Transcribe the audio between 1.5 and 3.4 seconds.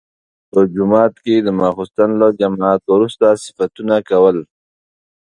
ماخستن له جماعت وروسته